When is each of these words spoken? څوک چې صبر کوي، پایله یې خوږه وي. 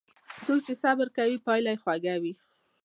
څوک 0.45 0.59
چې 0.65 0.73
صبر 0.83 1.07
کوي، 1.17 1.35
پایله 1.47 1.69
یې 1.73 1.81
خوږه 1.83 2.15
وي. 2.21 2.33